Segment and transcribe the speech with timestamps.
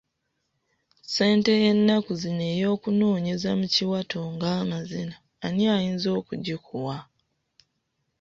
[1.03, 6.95] Ssente y'ennaku zino ey'okunoonyeza mu kiwato ng'amazina ani ayinza okugikuwa?